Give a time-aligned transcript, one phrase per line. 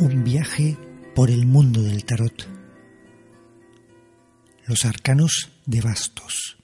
[0.00, 0.78] Un viaje
[1.14, 2.48] por el mundo del tarot.
[4.66, 6.56] Los arcanos de bastos.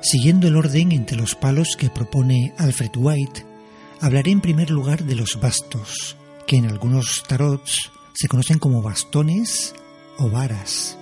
[0.00, 3.46] Siguiendo el orden entre los palos que propone Alfred White,
[4.00, 6.16] hablaré en primer lugar de los bastos,
[6.48, 9.72] que en algunos tarots se conocen como bastones
[10.18, 10.98] o varas.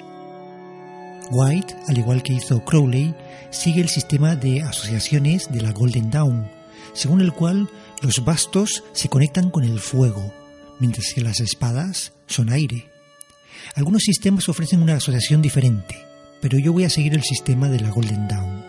[1.31, 3.15] White, al igual que hizo Crowley,
[3.51, 6.51] sigue el sistema de asociaciones de la Golden Dawn,
[6.93, 7.69] según el cual
[8.03, 10.33] los bastos se conectan con el fuego,
[10.81, 12.89] mientras que las espadas son aire.
[13.75, 15.97] Algunos sistemas ofrecen una asociación diferente,
[16.41, 18.65] pero yo voy a seguir el sistema de la Golden Dawn.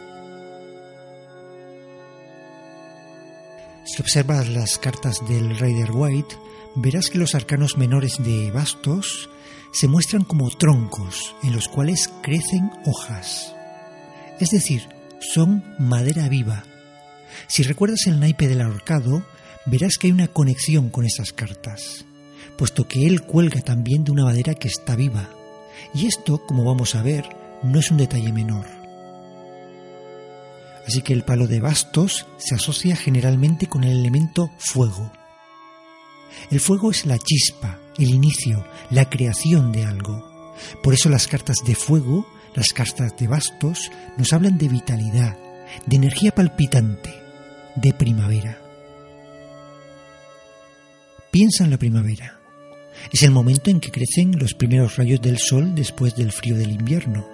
[3.85, 6.35] Si observas las cartas del Rider White,
[6.75, 9.29] verás que los arcanos menores de bastos
[9.72, 13.53] se muestran como troncos en los cuales crecen hojas.
[14.39, 14.88] Es decir,
[15.19, 16.63] son madera viva.
[17.47, 19.23] Si recuerdas el naipe del ahorcado,
[19.66, 22.06] verás que hay una conexión con esas cartas,
[22.57, 25.29] puesto que él cuelga también de una madera que está viva.
[25.94, 27.25] Y esto, como vamos a ver,
[27.63, 28.66] no es un detalle menor.
[30.88, 35.12] Así que el palo de bastos se asocia generalmente con el elemento fuego.
[36.50, 40.53] El fuego es la chispa, el inicio, la creación de algo.
[40.84, 45.38] Por eso las cartas de fuego, las cartas de bastos, nos hablan de vitalidad,
[45.86, 47.14] de energía palpitante,
[47.75, 48.59] de primavera.
[51.31, 52.40] Piensa en la primavera.
[53.12, 56.72] Es el momento en que crecen los primeros rayos del sol después del frío del
[56.72, 57.25] invierno.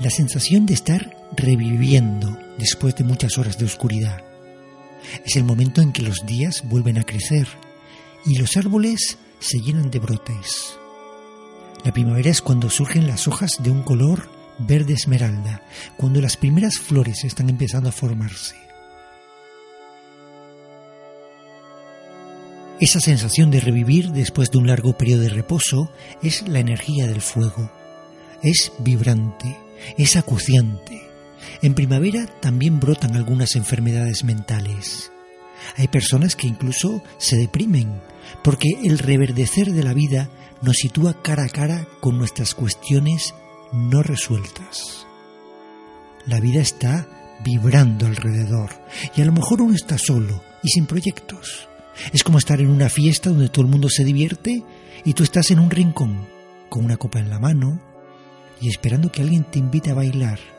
[0.00, 4.25] La sensación de estar reviviendo después de muchas horas de oscuridad.
[5.24, 7.46] Es el momento en que los días vuelven a crecer
[8.24, 10.78] y los árboles se llenan de brotes.
[11.84, 14.28] La primavera es cuando surgen las hojas de un color
[14.58, 15.62] verde esmeralda,
[15.96, 18.56] cuando las primeras flores están empezando a formarse.
[22.78, 25.90] Esa sensación de revivir después de un largo periodo de reposo
[26.22, 27.70] es la energía del fuego.
[28.42, 29.56] Es vibrante,
[29.96, 31.05] es acuciante.
[31.62, 35.12] En primavera también brotan algunas enfermedades mentales.
[35.76, 38.00] Hay personas que incluso se deprimen
[38.42, 40.30] porque el reverdecer de la vida
[40.62, 43.34] nos sitúa cara a cara con nuestras cuestiones
[43.72, 45.06] no resueltas.
[46.26, 47.06] La vida está
[47.44, 48.70] vibrando alrededor
[49.14, 51.68] y a lo mejor uno está solo y sin proyectos.
[52.12, 54.62] Es como estar en una fiesta donde todo el mundo se divierte
[55.04, 56.26] y tú estás en un rincón
[56.68, 57.80] con una copa en la mano
[58.60, 60.55] y esperando que alguien te invite a bailar.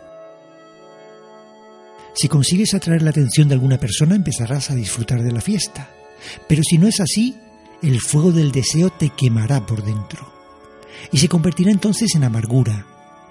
[2.18, 5.92] Si consigues atraer la atención de alguna persona empezarás a disfrutar de la fiesta.
[6.48, 7.38] Pero si no es así,
[7.84, 10.34] el fuego del deseo te quemará por dentro
[11.12, 12.88] y se convertirá entonces en amargura,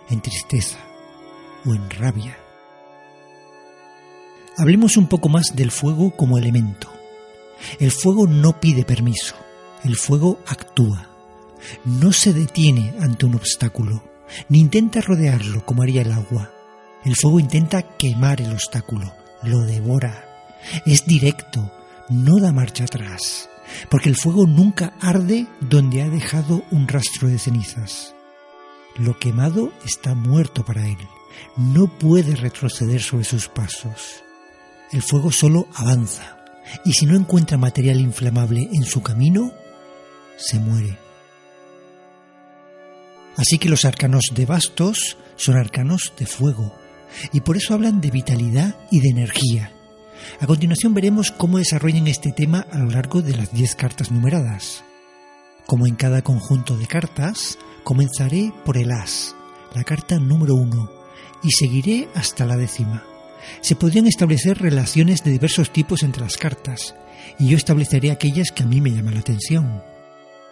[0.09, 0.79] en tristeza
[1.65, 2.39] o en rabia.
[4.57, 6.89] Hablemos un poco más del fuego como elemento.
[7.81, 9.35] El fuego no pide permiso,
[9.83, 11.11] el fuego actúa.
[11.85, 14.05] No se detiene ante un obstáculo,
[14.49, 16.53] ni intenta rodearlo como haría el agua.
[17.05, 19.13] El fuego intenta quemar el obstáculo,
[19.43, 20.25] lo devora.
[20.85, 21.73] Es directo,
[22.09, 23.49] no da marcha atrás,
[23.91, 28.15] porque el fuego nunca arde donde ha dejado un rastro de cenizas.
[28.97, 30.99] Lo quemado está muerto para él,
[31.57, 34.23] no puede retroceder sobre sus pasos.
[34.93, 36.39] El fuego solo avanza,
[36.85, 39.53] y si no encuentra material inflamable en su camino,
[40.37, 40.99] se muere.
[43.37, 46.75] Así que los arcanos de bastos son arcanos de fuego,
[47.33, 49.73] y por eso hablan de vitalidad y de energía,
[50.41, 54.85] A continuación veremos cómo desarrollan este tema a lo largo de las 10 cartas numeradas.
[55.67, 59.35] Como en cada conjunto de cartas, comenzaré por el as,
[59.75, 60.91] la carta número 1,
[61.43, 63.05] y seguiré hasta la décima.
[63.61, 66.95] Se podrían establecer relaciones de diversos tipos entre las cartas,
[67.39, 69.83] y yo estableceré aquellas que a mí me llaman la atención.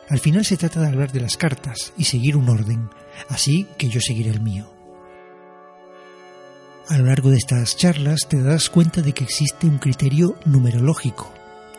[0.08, 2.90] Al final se trata de hablar de las cartas y seguir un orden,
[3.28, 4.74] así que yo seguiré el mío.
[6.86, 11.32] A lo largo de estas charlas te darás cuenta de que existe un criterio numerológico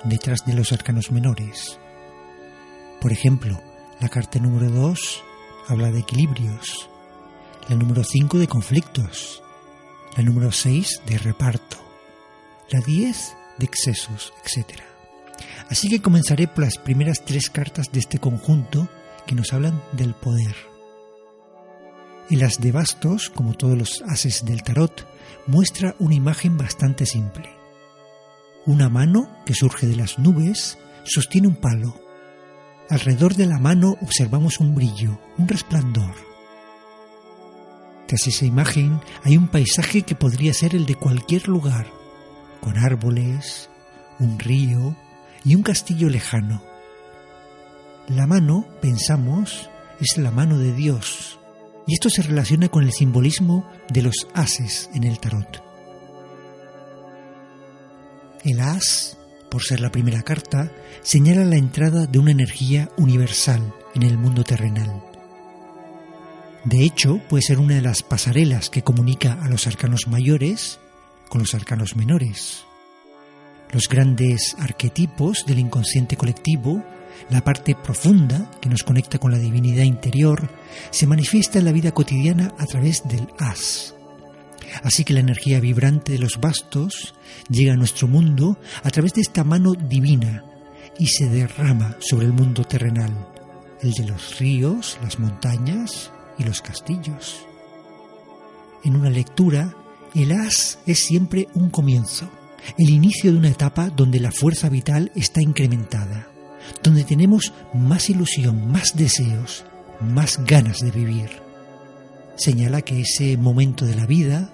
[0.04, 1.80] detrás de los arcanos menores.
[3.02, 3.62] Por ejemplo,
[4.02, 5.24] la carta número 2
[5.68, 6.90] habla de equilibrios,
[7.70, 9.44] la número 5 de conflictos,
[10.18, 11.78] la número 6 de reparto,
[12.72, 14.80] la 10 de excesos, etc.
[15.70, 18.90] Así que comenzaré por las primeras tres cartas de este conjunto
[19.28, 20.56] que nos hablan del poder.
[22.28, 25.08] El as de bastos, como todos los ases del tarot,
[25.46, 27.50] muestra una imagen bastante simple.
[28.66, 32.02] Una mano que surge de las nubes sostiene un palo.
[32.90, 36.16] Alrededor de la mano observamos un brillo, un resplandor.
[38.08, 41.88] Tras esa imagen hay un paisaje que podría ser el de cualquier lugar,
[42.60, 43.70] con árboles,
[44.20, 44.96] un río
[45.44, 46.64] y un castillo lejano.
[48.08, 49.70] La mano, pensamos,
[50.00, 51.40] es la mano de Dios,
[51.88, 55.64] y esto se relaciona con el simbolismo de los ases en el tarot.
[58.44, 59.18] El as,
[59.50, 60.72] por ser la primera carta,
[61.02, 65.04] señala la entrada de una energía universal en el mundo terrenal.
[66.64, 70.80] De hecho, puede ser una de las pasarelas que comunica a los arcanos mayores
[71.30, 72.66] con los arcanos menores.
[73.72, 76.84] Los grandes arquetipos del inconsciente colectivo,
[77.30, 80.50] la parte profunda que nos conecta con la divinidad interior,
[80.92, 83.96] se manifiesta en la vida cotidiana a través del as.
[84.84, 87.14] Así que la energía vibrante de los bastos
[87.50, 90.44] llega a nuestro mundo a través de esta mano divina
[90.98, 93.30] y se derrama sobre el mundo terrenal,
[93.82, 97.46] el de los ríos, las montañas, y los castillos.
[98.84, 99.76] En una lectura,
[100.14, 102.30] el as es siempre un comienzo,
[102.78, 106.28] el inicio de una etapa donde la fuerza vital está incrementada,
[106.84, 109.66] donde tenemos más ilusión, más deseos,
[110.00, 111.30] más ganas de vivir.
[112.36, 114.50] Señala que ese momento de la vida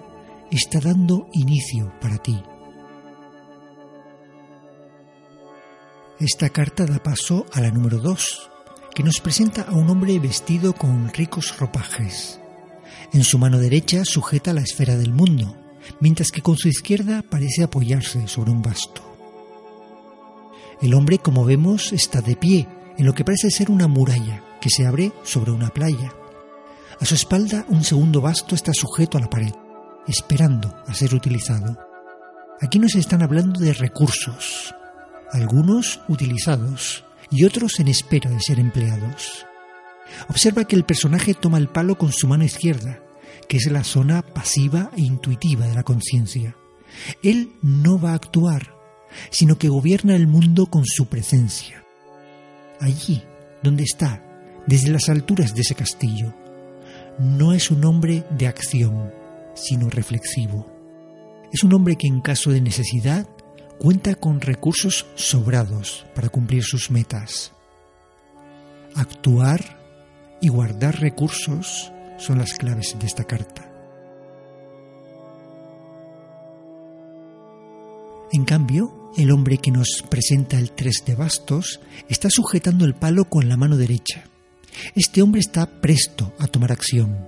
[0.50, 2.40] está dando inicio para ti.
[6.20, 8.50] Esta carta da paso a la número 2,
[8.94, 12.38] que nos presenta a un hombre vestido con ricos ropajes.
[13.12, 15.56] En su mano derecha sujeta la esfera del mundo,
[15.98, 19.11] mientras que con su izquierda parece apoyarse sobre un basto.
[20.82, 22.66] El hombre, como vemos, está de pie
[22.98, 26.12] en lo que parece ser una muralla que se abre sobre una playa.
[27.00, 29.52] A su espalda un segundo basto está sujeto a la pared,
[30.08, 31.78] esperando a ser utilizado.
[32.60, 34.74] Aquí nos están hablando de recursos,
[35.30, 39.46] algunos utilizados, y otros en espera de ser empleados.
[40.28, 43.00] Observa que el personaje toma el palo con su mano izquierda,
[43.48, 46.56] que es la zona pasiva e intuitiva de la conciencia.
[47.22, 48.71] Él no va a actuar,
[49.30, 51.84] sino que gobierna el mundo con su presencia.
[52.80, 53.22] Allí,
[53.62, 54.22] donde está,
[54.66, 56.34] desde las alturas de ese castillo,
[57.18, 59.12] no es un hombre de acción,
[59.54, 60.66] sino reflexivo.
[61.52, 63.28] Es un hombre que en caso de necesidad
[63.78, 67.52] cuenta con recursos sobrados para cumplir sus metas.
[68.94, 69.78] Actuar
[70.40, 73.68] y guardar recursos son las claves de esta carta.
[78.32, 83.24] En cambio, el hombre que nos presenta el tres de bastos está sujetando el palo
[83.24, 84.24] con la mano derecha.
[84.94, 87.26] Este hombre está presto a tomar acción.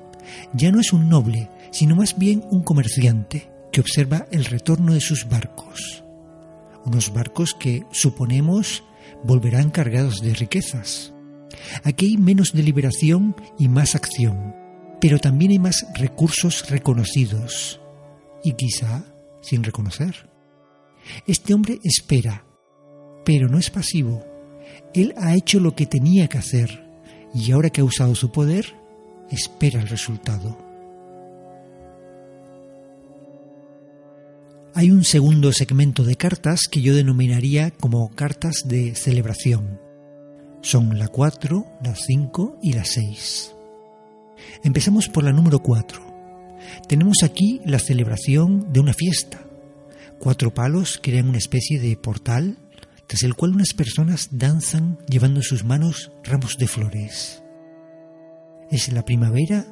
[0.55, 5.00] Ya no es un noble, sino más bien un comerciante que observa el retorno de
[5.00, 6.05] sus barcos
[6.85, 8.85] unos barcos que, suponemos,
[9.25, 11.12] volverán cargados de riquezas.
[11.83, 14.55] Aquí hay menos deliberación y más acción,
[15.00, 17.81] pero también hay más recursos reconocidos
[18.43, 19.05] y quizá
[19.41, 20.34] sin reconocer.
[21.27, 22.45] Este hombre espera,
[23.25, 24.25] pero no es pasivo.
[24.93, 26.85] Él ha hecho lo que tenía que hacer
[27.35, 28.67] y ahora que ha usado su poder,
[29.31, 30.59] espera el resultado.
[34.77, 39.81] Hay un segundo segmento de cartas que yo denominaría como cartas de celebración.
[40.63, 43.55] Son la 4, la 5 y la 6.
[44.65, 46.03] Empezamos por la número 4.
[46.89, 49.44] Tenemos aquí la celebración de una fiesta.
[50.25, 52.59] Cuatro palos crean una especie de portal
[53.07, 57.45] tras el cual unas personas danzan llevando en sus manos ramos de flores.
[58.73, 59.66] Es la primavera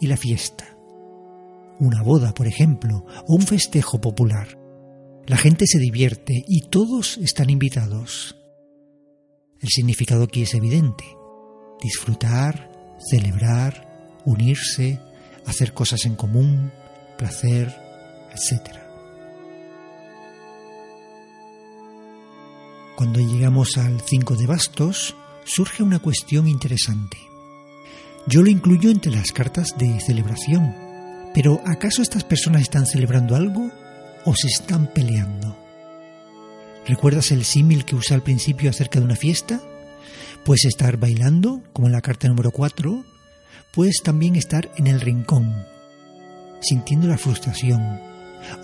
[0.00, 0.78] y la fiesta
[1.80, 4.58] una boda, por ejemplo, o un festejo popular.
[5.26, 8.36] La gente se divierte y todos están invitados.
[9.60, 11.04] El significado aquí es evidente.
[11.82, 15.00] Disfrutar, celebrar, unirse,
[15.46, 16.72] hacer cosas en común,
[17.16, 17.74] placer,
[18.32, 18.87] etc.
[22.98, 25.14] Cuando llegamos al 5 de bastos,
[25.44, 27.16] surge una cuestión interesante.
[28.26, 30.74] Yo lo incluyo entre las cartas de celebración,
[31.32, 33.70] pero ¿acaso estas personas están celebrando algo
[34.24, 35.56] o se están peleando?
[36.88, 39.62] ¿Recuerdas el símil que usé al principio acerca de una fiesta?
[40.44, 43.04] Puedes estar bailando, como en la carta número 4,
[43.72, 45.54] puedes también estar en el rincón,
[46.60, 48.00] sintiendo la frustración,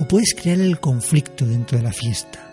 [0.00, 2.43] o puedes crear el conflicto dentro de la fiesta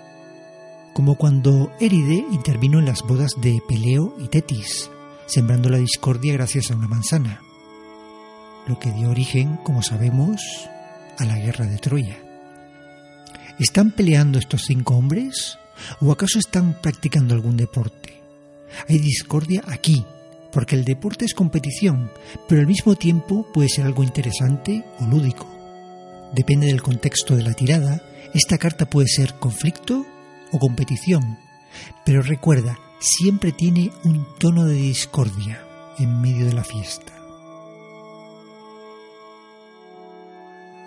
[0.94, 4.90] como cuando Éride intervino en las bodas de Peleo y Tetis,
[5.26, 7.42] sembrando la discordia gracias a una manzana,
[8.68, 10.42] lo que dio origen, como sabemos,
[11.18, 12.18] a la guerra de Troya.
[13.60, 15.58] ¿Están peleando estos cinco hombres
[16.00, 18.22] o acaso están practicando algún deporte?
[18.88, 20.06] Hay discordia aquí,
[20.52, 22.12] porque el deporte es competición,
[22.48, 25.48] pero al mismo tiempo puede ser algo interesante o lúdico.
[26.34, 28.02] Depende del contexto de la tirada,
[28.34, 30.06] esta carta puede ser conflicto
[30.52, 31.38] o competición,
[32.06, 35.64] pero recuerda, siempre tiene un tono de discordia
[35.98, 37.14] en medio de la fiesta.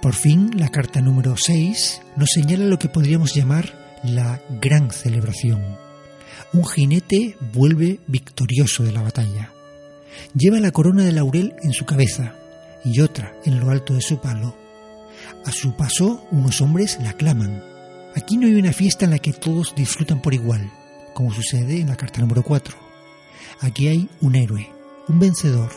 [0.00, 5.78] Por fin, la carta número 6 nos señala lo que podríamos llamar la gran celebración.
[6.52, 9.50] Un jinete vuelve victorioso de la batalla.
[10.34, 12.34] Lleva la corona de laurel en su cabeza
[12.84, 14.54] y otra en lo alto de su palo.
[15.46, 17.73] A su paso, unos hombres la aclaman
[18.16, 20.70] Aquí no hay una fiesta en la que todos disfrutan por igual,
[21.14, 22.76] como sucede en la carta número 4.
[23.60, 24.70] Aquí hay un héroe,
[25.08, 25.70] un vencedor,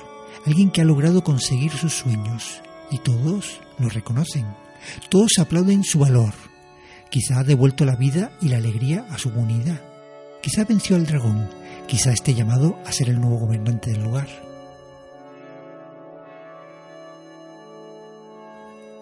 [0.46, 4.46] alguien que ha logrado conseguir sus sueños, y todos lo reconocen.
[5.10, 6.34] Todos aplauden su valor.
[7.10, 9.82] Quizá ha devuelto la vida y la alegría a su comunidad.
[10.42, 11.50] Quizá venció al dragón.
[11.88, 14.47] Quizá esté llamado a ser el nuevo gobernante del lugar.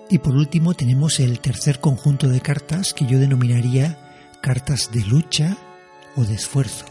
[0.09, 3.97] Y por último tenemos el tercer conjunto de cartas que yo denominaría
[4.41, 5.57] cartas de lucha
[6.15, 6.85] o de esfuerzo.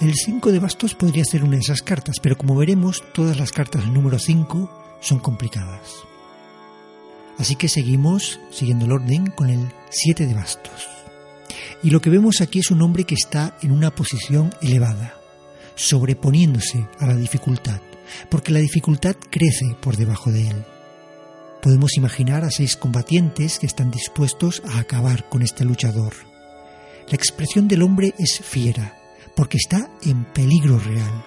[0.00, 3.50] El 5 de bastos podría ser una de esas cartas, pero como veremos, todas las
[3.50, 5.88] cartas del número 5 son complicadas.
[7.38, 10.86] Así que seguimos, siguiendo el orden, con el 7 de bastos.
[11.82, 15.14] Y lo que vemos aquí es un hombre que está en una posición elevada,
[15.74, 17.80] sobreponiéndose a la dificultad,
[18.28, 20.75] porque la dificultad crece por debajo de él.
[21.62, 26.14] Podemos imaginar a seis combatientes que están dispuestos a acabar con este luchador.
[27.08, 28.96] La expresión del hombre es fiera,
[29.34, 31.24] porque está en peligro real,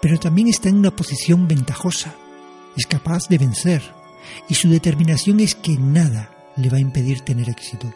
[0.00, 2.14] pero también está en una posición ventajosa,
[2.76, 3.82] es capaz de vencer,
[4.48, 7.92] y su determinación es que nada le va a impedir tener éxito.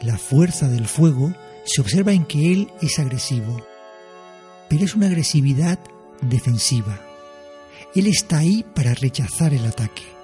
[0.00, 1.32] La fuerza del fuego
[1.64, 3.60] se observa en que él es agresivo,
[4.68, 5.78] pero es una agresividad
[6.22, 7.00] defensiva.
[7.94, 10.17] Él está ahí para rechazar el ataque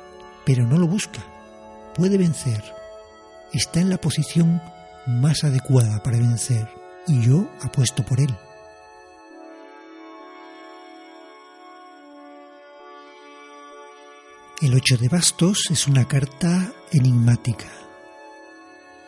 [0.44, 1.20] pero no lo busca.
[1.94, 2.62] Puede vencer.
[3.52, 4.60] Está en la posición
[5.06, 6.68] más adecuada para vencer
[7.06, 8.34] y yo apuesto por él.
[14.60, 17.66] El 8 de bastos es una carta enigmática.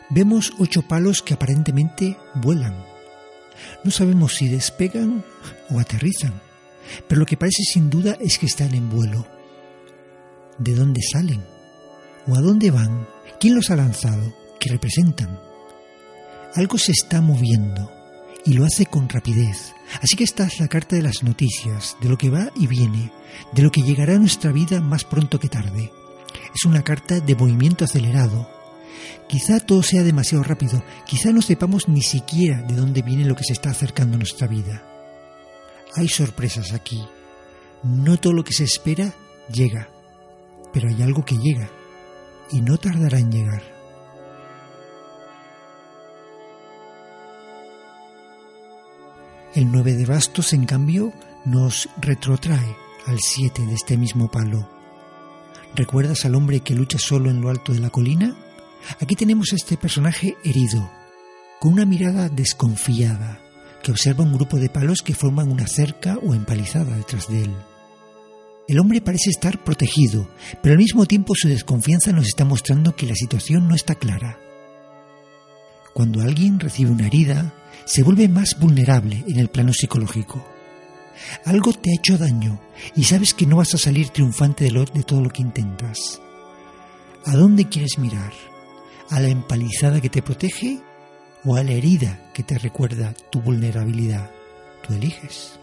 [0.09, 2.85] Vemos ocho palos que aparentemente vuelan.
[3.83, 5.25] No sabemos si despegan
[5.69, 6.39] o aterrizan,
[7.07, 9.36] pero lo que parece sin duda es que están en vuelo
[10.59, 11.43] de dónde salen
[12.27, 13.07] o a dónde van,
[13.39, 15.39] quién los ha lanzado, qué representan.
[16.55, 17.91] Algo se está moviendo
[18.45, 19.73] y lo hace con rapidez.
[20.01, 23.11] Así que esta es la carta de las noticias, de lo que va y viene,
[23.53, 25.91] de lo que llegará a nuestra vida más pronto que tarde.
[26.53, 28.49] Es una carta de movimiento acelerado.
[29.29, 33.43] Quizá todo sea demasiado rápido, quizá no sepamos ni siquiera de dónde viene lo que
[33.43, 34.83] se está acercando a nuestra vida.
[35.95, 37.01] Hay sorpresas aquí.
[37.83, 39.13] No todo lo que se espera
[39.51, 39.89] llega
[40.77, 41.71] pero hay algo que llega
[42.51, 43.63] y no tardará en llegar.
[49.55, 51.13] El 9 de bastos, en cambio,
[51.45, 52.75] nos retrotrae
[53.07, 54.69] al 7 de este mismo palo.
[55.73, 58.35] ¿Recuerdas al hombre que lucha solo en lo alto de la colina?
[59.01, 60.91] Aquí tenemos a este personaje herido,
[61.59, 63.39] con una mirada desconfiada,
[63.81, 67.55] que observa un grupo de palos que forman una cerca o empalizada detrás de él.
[68.67, 70.29] El hombre parece estar protegido,
[70.61, 74.39] pero al mismo tiempo su desconfianza nos está mostrando que la situación no está clara.
[75.93, 77.53] Cuando alguien recibe una herida,
[77.85, 80.45] se vuelve más vulnerable en el plano psicológico.
[81.45, 82.59] Algo te ha hecho daño
[82.93, 86.21] y sabes que no vas a salir triunfante de, de todo lo que intentas.
[87.25, 88.33] ¿A dónde quieres mirar?
[89.09, 90.81] ¿A la empalizada que te protege
[91.45, 94.29] o a la herida que te recuerda tu vulnerabilidad?
[94.85, 95.57] Tú eliges.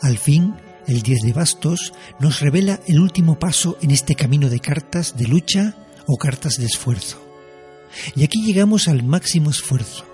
[0.00, 0.54] Al fin,
[0.86, 5.28] el 10 de bastos nos revela el último paso en este camino de cartas de
[5.28, 5.74] lucha
[6.06, 7.22] o cartas de esfuerzo.
[8.16, 10.06] Y aquí llegamos al máximo esfuerzo.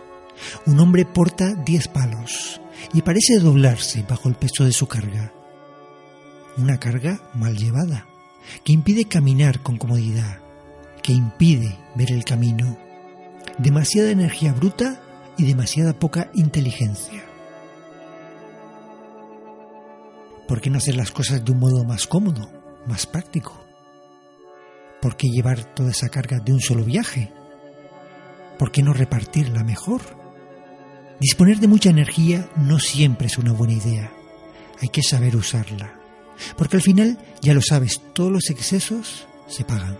[0.66, 2.60] Un hombre porta 10 palos
[2.92, 5.32] y parece doblarse bajo el peso de su carga.
[6.56, 8.06] Una carga mal llevada,
[8.64, 10.40] que impide caminar con comodidad,
[11.02, 12.76] que impide ver el camino.
[13.58, 15.00] Demasiada energía bruta
[15.38, 17.25] y demasiada poca inteligencia.
[20.48, 22.50] ¿Por qué no hacer las cosas de un modo más cómodo,
[22.86, 23.64] más práctico?
[25.00, 27.32] ¿Por qué llevar toda esa carga de un solo viaje?
[28.58, 30.02] ¿Por qué no repartirla mejor?
[31.20, 34.12] Disponer de mucha energía no siempre es una buena idea.
[34.80, 35.98] Hay que saber usarla.
[36.56, 39.98] Porque al final, ya lo sabes, todos los excesos se pagan.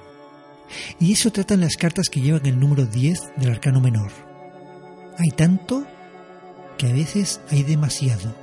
[1.00, 4.12] Y eso tratan las cartas que llevan el número 10 del arcano menor.
[5.18, 5.86] Hay tanto
[6.78, 8.34] que a veces hay demasiado.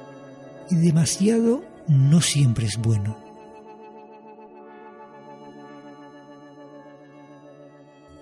[0.69, 3.17] Y demasiado no siempre es bueno.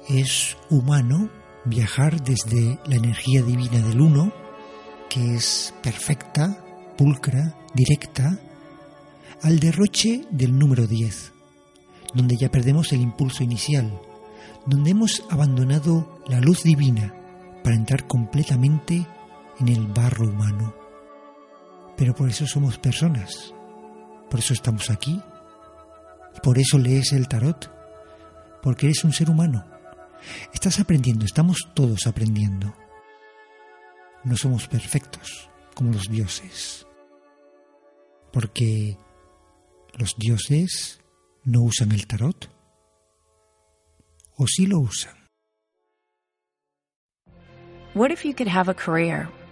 [0.09, 1.29] Es humano
[1.65, 4.33] viajar desde la energía divina del uno,
[5.09, 6.63] que es perfecta,
[6.97, 8.39] pulcra, directa,
[9.41, 11.31] al derroche del número 10,
[12.13, 13.91] donde ya perdemos el impulso inicial,
[14.65, 17.13] donde hemos abandonado la luz divina
[17.63, 19.05] para entrar completamente
[19.59, 20.80] en el barro humano.
[22.01, 23.53] Pero por eso somos personas,
[24.27, 25.21] por eso estamos aquí,
[26.41, 27.71] por eso lees el tarot,
[28.63, 29.63] porque eres un ser humano.
[30.51, 32.75] Estás aprendiendo, estamos todos aprendiendo.
[34.23, 36.87] No somos perfectos como los dioses,
[38.33, 38.97] porque
[39.93, 41.03] los dioses
[41.43, 42.49] no usan el tarot,
[44.37, 45.13] o sí lo usan.
[47.93, 49.29] What if you could have a career